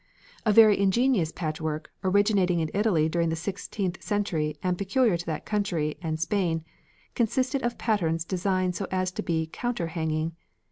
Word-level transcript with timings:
A 0.47 0.51
very 0.51 0.79
ingenious 0.79 1.31
patchwork, 1.31 1.91
originating 2.03 2.59
in 2.59 2.71
Italy 2.73 3.07
during 3.07 3.29
the 3.29 3.35
sixteenth 3.35 4.01
century 4.01 4.57
and 4.63 4.75
peculiar 4.75 5.15
to 5.15 5.25
that 5.27 5.45
country 5.45 5.95
and 6.01 6.19
Spain, 6.19 6.65
consisted 7.13 7.61
of 7.61 7.77
patterns 7.77 8.25
designed 8.25 8.73
so 8.75 8.87
as 8.89 9.11
to 9.11 9.21
be 9.21 9.47
counter 9.53 9.85
hanging. 9.89 10.35